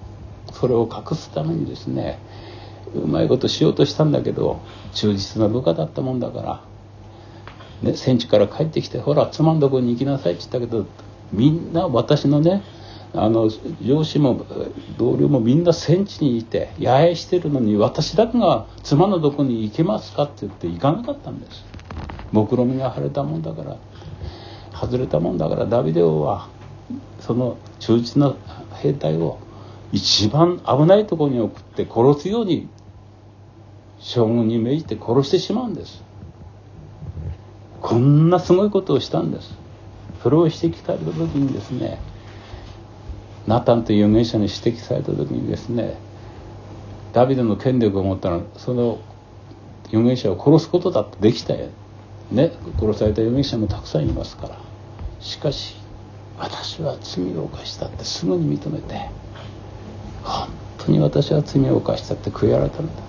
[0.48, 0.52] う。
[0.54, 2.20] それを隠すためにですね
[2.94, 4.60] うまいことしようとしたんだけど
[4.94, 6.64] 忠実な部下だったもんだか
[7.82, 10.86] ら、ね、戦地から帰ってきてほら妻のとこに行きなさいって言ったけど
[11.32, 12.62] みんな私のね
[13.14, 13.50] あの
[13.84, 14.46] 上司も
[14.96, 21.64] 同僚もみんな戦地にいて野営してるのに私だけが妻のとこに行けますかって言って行かなかったんです。
[22.30, 23.76] 目論見みが晴れたもんだから
[24.72, 26.61] 外れたもんだからダビデ王は
[27.20, 28.34] その忠実な
[28.74, 29.38] 兵隊を
[29.92, 32.68] 一番危ないところに送って殺すように
[33.98, 36.02] 将軍に命じて殺してしまうんです。
[37.80, 39.54] こんなすごいことをしたんです。
[40.22, 41.98] それを指摘された時にですね
[43.46, 45.96] ナタンという預言者に指摘された時にですね
[47.12, 49.00] ダビデの権力を持ったらその
[49.88, 51.68] 預言者を殺すことだってできたよ
[52.30, 52.52] ね。
[52.78, 54.58] 殺された預言者もたくさんいますから。
[55.20, 55.76] しかし
[56.42, 59.08] 私は罪を犯したってすぐに認めて
[60.24, 63.02] 本当に私は罪を犯したって悔い改めた。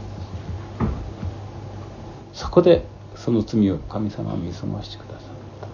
[2.31, 5.19] そこでその罪を神様は見過ごしてくださっ
[5.61, 5.67] た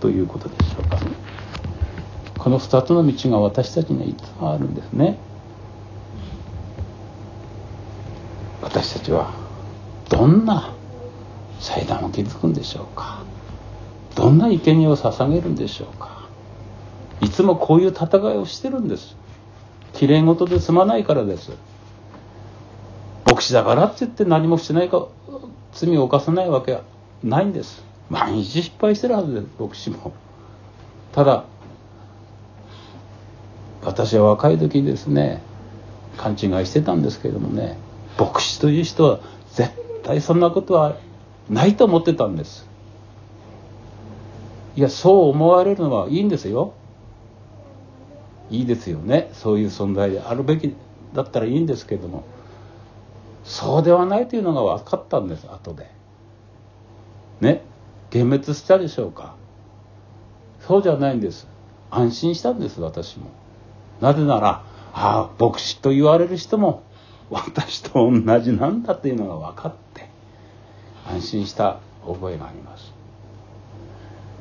[0.00, 0.98] ということでしょうか。
[2.38, 5.18] この2つの道が私たちにはいつもあるんですね。
[8.62, 9.34] 私たちは
[10.08, 10.72] どんな
[11.58, 13.24] 祭壇を築くんでしょうか。
[14.14, 16.25] どんな生贄を捧げるんでしょうか。
[17.20, 19.16] いつもこういう戦いをしてるんです。
[19.92, 21.52] きれい事で済まないからです。
[23.26, 25.08] 牧師だからって言って何もしてないか
[25.72, 26.82] 罪を犯さないわけは
[27.22, 27.84] ないんです。
[28.08, 30.12] 毎日失敗してるはずです牧師も。
[31.12, 31.44] ただ
[33.82, 35.40] 私は若い時ですね
[36.16, 37.78] 勘違いしてたんですけれどもね
[38.18, 39.20] 牧師という人は
[39.52, 39.70] 絶
[40.02, 40.96] 対そんなことは
[41.48, 42.68] ないと思ってたんです。
[44.76, 46.74] いやそう思われるのはいいんですよ。
[48.50, 49.30] いいですよね。
[49.32, 50.74] そういう存在であるべき
[51.14, 52.24] だったらいいんですけども。
[53.44, 55.88] そうではないというのが分かったんです後で。
[57.40, 57.62] ね。
[58.12, 59.34] 幻滅したでしょうか。
[60.60, 61.46] そうじゃないんです。
[61.90, 63.26] 安心したんです私も。
[64.00, 66.82] なぜならああ牧師と言われる人も
[67.30, 70.08] 私と同じなんだというのが分かって
[71.06, 72.92] 安心した覚えがあります。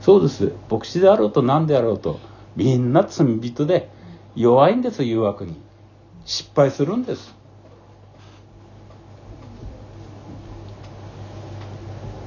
[0.02, 0.52] そうです。
[0.70, 2.20] 牧師であろうと何であろうと
[2.56, 3.90] みんな罪人で
[4.36, 5.62] 弱いんです誘惑に。
[6.26, 7.34] 失敗するんです。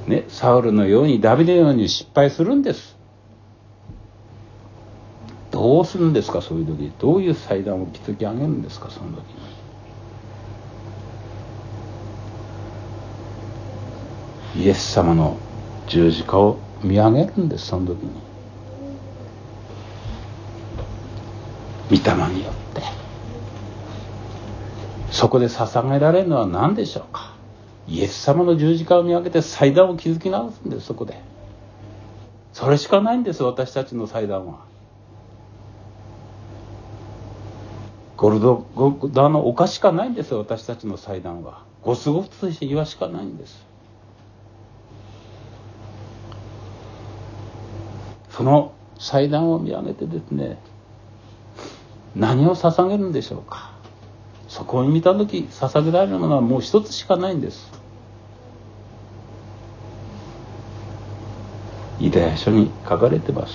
[0.07, 2.97] ねサウルのようにダビデのように失敗するんです。
[5.51, 6.91] どうするんですかそういう時。
[6.99, 9.23] どういう祭壇を築き上げるんですかその時。
[14.55, 15.37] にイエス様の
[15.87, 18.28] 十字架を見上げるんですその時に。
[21.89, 22.01] 御霊
[22.33, 22.81] によって。
[25.11, 27.33] そこで捧げられるのは何でしょうか？
[27.87, 31.19] イエス様の十字架を見上げて祭壇を築き直すんですそこで。
[32.53, 34.59] それしかないんです私たちの祭壇は。
[38.17, 38.65] ゴルド
[39.11, 41.63] ダの丘しかないんです私たちの祭壇は。
[41.81, 43.65] ゴスゴスとして岩しかないんです。
[48.29, 50.59] その祭壇を見上げてですね
[52.15, 53.71] 何を捧げるんでしょうか。
[54.47, 57.71] そこを見た時捧げられるものはもう一つしかないんです。
[61.99, 63.53] イダヤ書に書かれてます。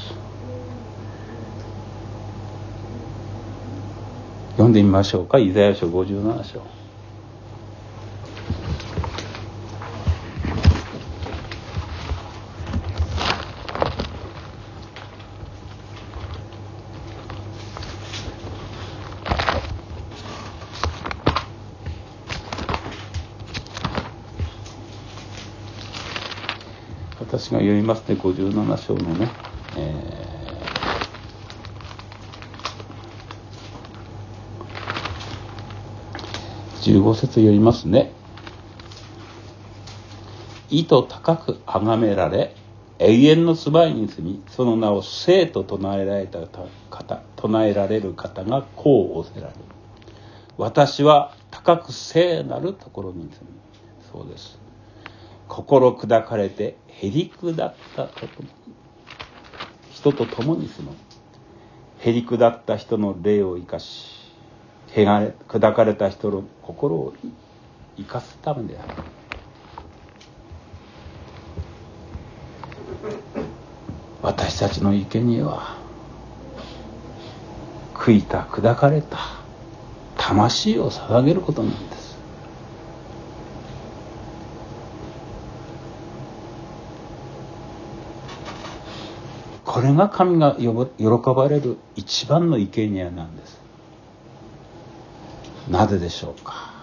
[4.52, 5.38] 読んでみましょうか。
[5.38, 6.83] イザヤ書57章。
[27.44, 29.28] 私が読みますね57章のね、
[29.76, 30.24] えー
[36.84, 38.12] 15節読みますね。
[40.68, 42.54] 意図高く崇められ、
[42.98, 46.40] 永遠の住まいに住み、その名を生と唱えられた
[46.90, 49.58] 方、唱えられる方がこう仰せられる。
[50.58, 53.60] 私は高く聖なるところに住み、
[54.12, 54.63] そうです。
[55.48, 58.48] 心砕かれてへりくだったととも、
[59.90, 60.96] 人と共に住む。
[61.98, 64.24] へりくだった人の霊を生かし、
[64.94, 67.12] 汚れ砕かれた人の心を
[67.96, 68.94] 生かすためである
[74.22, 75.76] 私たちの生贄は
[77.92, 79.18] 悔いた砕かれた
[80.16, 82.16] 魂を捧げることなんです
[89.64, 90.66] これが神が喜
[91.34, 93.60] ばれる一番の生贄なんです。
[95.70, 96.74] なぜでしょうか？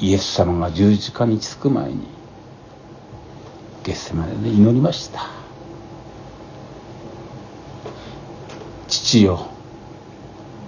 [0.00, 2.06] イエス様が十字架につく前に
[3.84, 5.30] ゲッセマネで祈りました。
[8.88, 9.46] 父よ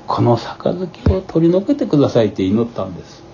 [0.06, 0.72] この杯
[1.10, 3.27] を取り除けてくださいって祈ったんです。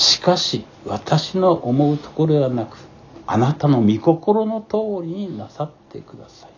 [0.00, 2.78] しかし私の思うところではなく
[3.26, 6.50] あなたの御心の通りになさってください。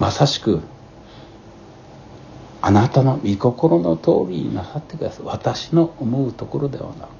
[0.00, 0.62] まさしく
[2.62, 5.26] あなたの御心の通りになさってください。
[5.26, 7.10] 私の思うところではなく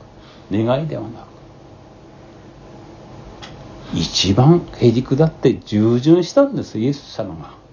[0.51, 1.26] 願いではなく
[3.93, 7.67] 一番へりくだって従順したんですイエス様が。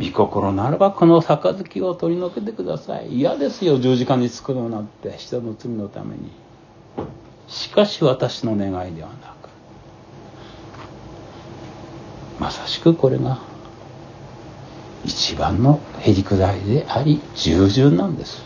[0.00, 3.14] 御心ならばこの杯を取り除けてください。
[3.16, 5.16] 嫌ですよ十字架につくのなんて。
[5.18, 6.30] 人の罪のために。
[7.46, 9.48] しかし私の願いではなく。
[12.40, 13.38] まさしくこれが
[15.04, 18.42] 一番のへりくだりであり従順なんです。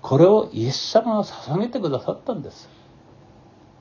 [0.00, 2.70] これをイエス様が捧げてくださったんです。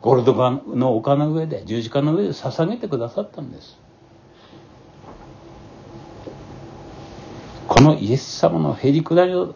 [0.02, 0.34] ゴールド
[0.76, 3.80] の丘の上で十字架の上で捧げてくださったんです。
[7.78, 9.54] このイエス様のへりくだりの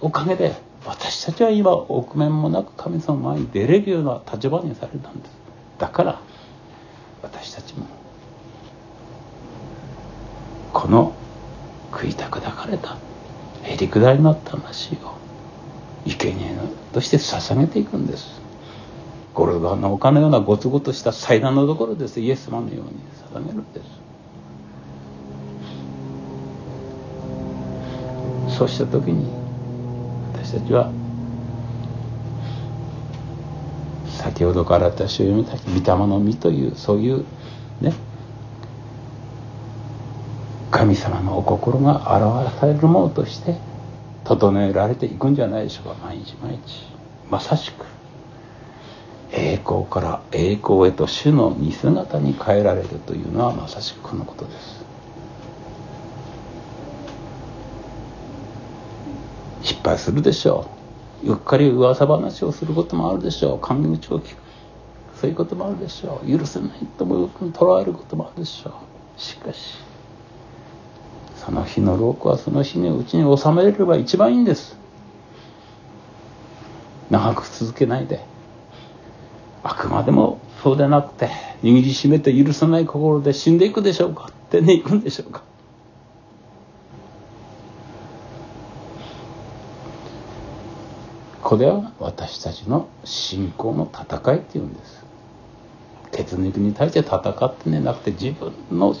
[0.00, 0.54] おかげで
[0.86, 5.32] 私たちは今臆面もなく神様の前に出れるような立場にされたんです。
[5.78, 6.20] だから
[7.20, 7.86] 私たちも
[10.72, 11.14] この
[11.90, 12.96] 食いたく抱かれた
[13.64, 15.16] へりくだりの魂を
[16.06, 16.54] 生贄
[16.92, 18.40] として捧げていくんです。
[19.34, 23.00] ゴルゴの丘のようなゴツゴツした祭壇のところですイエス様のように
[23.34, 24.13] 捧げるんです。
[28.56, 29.26] そうした時に
[30.32, 30.92] 私たちは
[34.06, 35.56] 先ほどから私を読みた
[35.92, 37.24] 御霊の実というそういう
[37.80, 37.92] ね
[40.70, 43.56] 神様のお心が表されるものとして
[44.24, 46.86] 整えられていくんじゃないでしょうか毎日毎日。
[47.30, 47.84] まさしく
[49.30, 54.83] 栄光から栄光へと主の似姿に変えられるというのはまさしくこのことです。
[59.84, 60.66] 敗するでしょ
[61.22, 61.32] う。
[61.32, 63.58] うっかり噂話をすることもあるでしょう。
[63.60, 64.38] 勘口を聞く。
[65.20, 66.38] そういうこともあるでしょう。
[66.38, 68.72] 許せないとも捉えることもあるでしょう。
[69.20, 69.78] しかし
[71.36, 74.76] その日の労苦はその日のうちに収めれれば一番いいんです。
[77.10, 78.20] 長く続けないで。
[79.62, 81.30] あくまでもそうでなくて
[81.62, 84.30] 握りしめて許さない心で死んでいくでしょうか。
[84.50, 85.42] 手に行くんでしょうか。
[91.54, 95.04] これは私たちの信仰の戦いっていうんです。
[96.10, 98.92] 血肉に対して戦ってねなくて自分の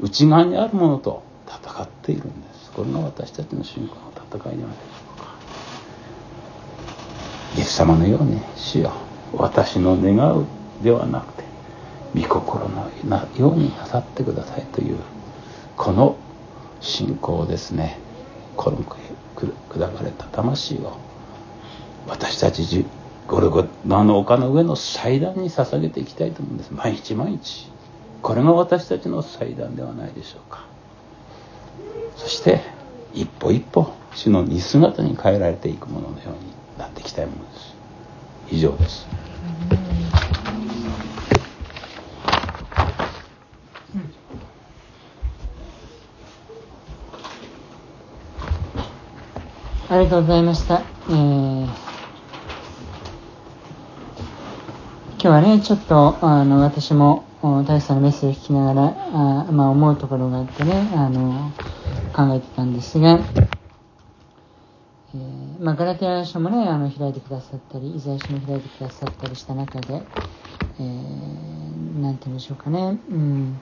[0.00, 2.72] 内側にあるものと戦っているんです。
[2.72, 5.34] これが私たちの信仰の戦いではないでしょうか。
[7.56, 8.92] イエス様のように主よ。
[9.32, 10.44] 私の願う
[10.82, 11.44] ではなくて
[12.16, 12.90] 御心の
[13.38, 14.98] ようになさってくださいという
[15.76, 16.16] この
[16.80, 18.00] 信仰ですね。
[18.56, 18.78] この
[19.38, 21.06] 砕かれた魂を
[22.08, 22.84] 私たち
[23.26, 26.72] ゴルゴあの丘の上の祭壇に捧げていきたいと思うんです。
[26.72, 27.70] 毎日毎日。
[28.22, 30.64] これが私たちの祭壇ではないでしょうか。
[32.16, 32.60] そして
[33.12, 36.38] 一歩一歩主の似姿に変えられていくもののように
[36.78, 37.76] なっていきたいものです。
[38.48, 39.06] 以上です、
[49.88, 50.82] ありがとうございました。
[51.08, 51.74] えー、今
[55.26, 61.50] 日はね、ちょっと、あの、私も、大さんのメッセージを聞きながら、あまあ、思うところがあってね、あの、
[62.14, 63.18] 考えてたんですが、
[65.14, 70.02] えー、まあ、ガラテヤ書もね、あの、開いてくださったり、イザヤ書も開いてくださったりした中で、
[70.78, 73.58] えー、なんて言うんでしょうかね、うん。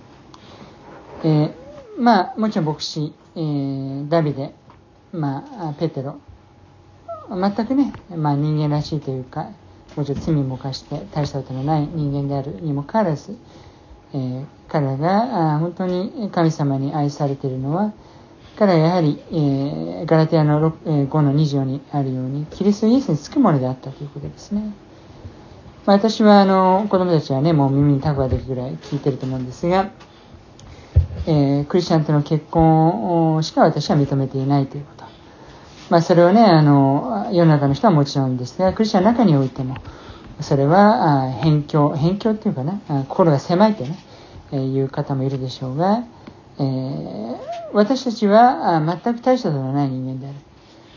[1.22, 1.52] えー、
[1.98, 4.54] まあ、もちろん牧師、えー、ダビデ、
[5.12, 6.18] まあ、ペテロ、
[7.30, 9.50] 全くね、まあ、人間らしいというか、
[9.96, 13.36] もちろん罪も犯して大したことのない人間であるにもかかわらず、
[14.12, 17.92] えー、彼が本当に神様に愛されているのは、
[18.56, 24.72] 彼はやはり、えー、ガラテヤの6、え、5の24にあるように、キリストイエスにつくものであったということですね。
[25.86, 29.90] まあ、私は、あの、子供たちはね、もう耳にタコができるぐらい聞いてると思うんですが、
[31.26, 34.93] えー、クリスチャンとの結婚しか私は認めていないということ。
[35.90, 39.76] まあ、それをね、あの、世の中の人はもちろんですが、クリスチャンの中においても、
[40.40, 43.98] それは、辺境、辺境っていうかな、心が狭いってね、
[44.52, 46.04] え、いう方もいるでしょうが、
[46.58, 47.36] えー、
[47.72, 50.36] 私たちは全く大したことのない人間である。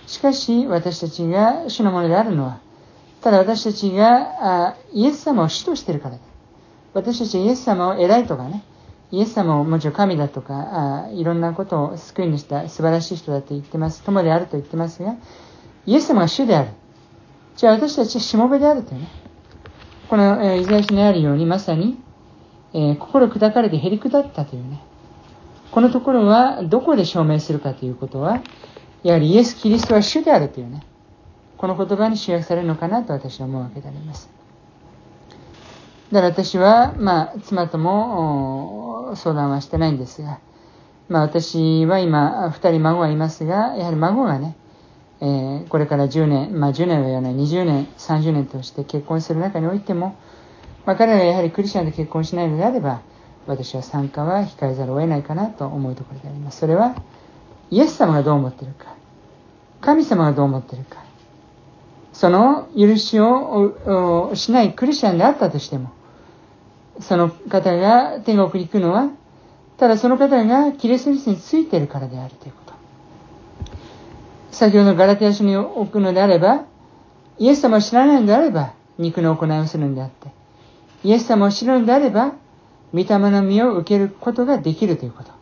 [0.05, 2.59] しかし、私たちが主のものであるのは、
[3.21, 6.21] ただ私たちがイエス様を主としているからだ。
[6.93, 8.63] 私たちはイエス様を偉いとかね、
[9.11, 14.03] イエス様をもちろん神だとか、あいろんなことを救いにした素晴らしい人だと言ってます。
[14.03, 15.15] 友であると言ってますが、
[15.85, 16.69] イエス様が主である。
[17.55, 19.07] じゃあ私たちはしもべであるというね。
[20.09, 21.97] この、えー、イザヤ書にあるように、まさに、
[22.73, 24.83] えー、心砕かれてへり下ったというね。
[25.71, 28.41] このところはどこで証明するかということは、
[29.03, 30.83] やはりイエス・キリストは主であるというね、
[31.57, 34.36] この言葉に集約されるのかなと私は思うわけであります。
[36.11, 40.39] だから私は、まあ、妻とも相談はしてないんですが、
[41.09, 44.55] まあ私は今、二人孫がいますが、やはり孫がね、
[45.19, 50.17] えー、これから10年、まあ10年は言わない、20年、30年として結婚する中においても、
[50.85, 53.01] まあ彼らがやはりクリスチャンで結婚しないのであれば、
[53.47, 56.59] 私は参加は控えざるを得ないかなと思うところであります。
[56.59, 56.95] それは、
[57.69, 58.95] イエス様がどう思っているか、
[59.81, 61.03] 神様がどう思っているか、
[62.11, 65.91] その許しをしないクリスチャンであったとしても、
[66.99, 69.09] その方が天国に行くのは、
[69.77, 72.73] ただその方がキリストについているからであるということ。
[74.51, 76.65] 先ほどのガラテヤ書に置くのであれば、
[77.37, 80.29] イエス様を知らないのであれば、肉の行いをするのであって、
[81.03, 82.33] イエス様を知るのであれば、
[82.93, 85.37] 御霊の実を受けることができるということ。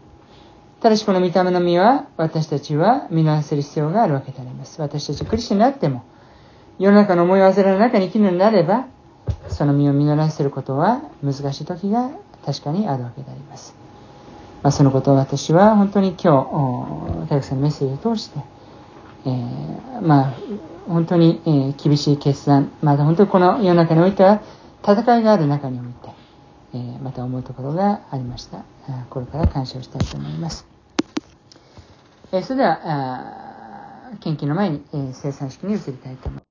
[0.82, 4.82] ただしこの御霊の実は私たちは見直せる必要があるわけであります。
[4.82, 6.04] 私たちクリスチャンになっても
[6.78, 8.88] 世の中の思い忘れの中に生きるのであれば
[9.50, 12.12] その実を実らせることは難しい時が
[12.46, 13.76] 確かにあるわけであります。
[14.62, 18.40] まあ、そのことを私は本当に今日、大学さんのメッセージを通して、
[19.26, 20.34] えー、まあ、
[20.88, 24.42] 本当に、えー、厳しい決断、また本当にこの世の中においては
[24.82, 26.10] 戦いがある中において、
[26.74, 28.66] えまた思うところがありました。
[29.10, 30.68] これから感謝をしたいと思います。
[32.32, 36.44] えそれでは、献金の前に、え生産式に移りたいと思います。